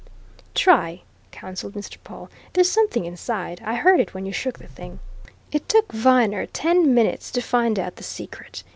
[0.55, 1.97] "Try," counselled Mr.
[2.03, 2.31] Pawle.
[2.53, 4.97] "There's something inside I heard it when you shook the thing."
[5.51, 8.63] It took Viner ten minutes to find out the secret.